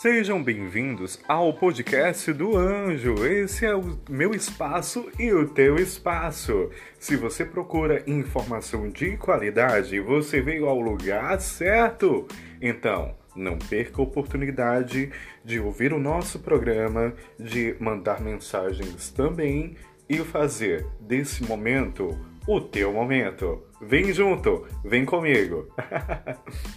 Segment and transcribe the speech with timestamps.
[0.00, 3.22] Sejam bem-vindos ao podcast do Anjo.
[3.26, 6.70] Esse é o meu espaço e o teu espaço.
[6.98, 12.26] Se você procura informação de qualidade, você veio ao lugar certo.
[12.62, 15.12] Então, não perca a oportunidade
[15.44, 19.76] de ouvir o nosso programa, de mandar mensagens também
[20.08, 23.62] e fazer desse momento o teu momento.
[23.82, 25.68] Vem junto, vem comigo.